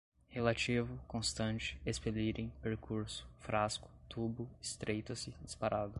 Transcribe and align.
relativo, 0.29 0.97
constante, 1.07 1.79
expelirem, 1.85 2.51
percurso, 2.59 3.27
frasco, 3.39 3.87
tubo, 4.09 4.49
estreita-se, 4.59 5.31
disparado 5.43 5.89